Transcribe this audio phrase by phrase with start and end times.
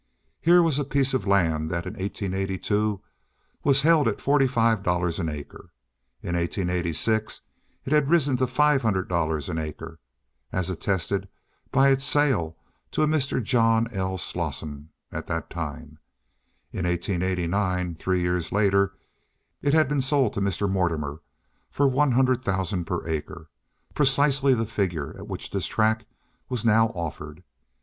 [0.39, 3.01] Here was a piece of land that in 1882
[3.63, 5.69] was held at forty five dollars an acre.
[6.23, 7.41] In 1886
[7.85, 9.99] it had risen to five hundred dollars an acre,
[10.51, 11.27] as attested
[11.71, 12.57] by its sale
[12.89, 13.43] to a Mr.
[13.43, 14.17] John L.
[14.17, 15.99] Slosson at that time.
[16.73, 18.93] In 1889, three years later,
[19.61, 20.67] it had been sold to Mr.
[20.67, 21.21] Mortimer
[21.69, 23.51] for one thousand per acre,
[23.93, 26.05] precisely the figure at which this tract
[26.49, 27.43] was now offered.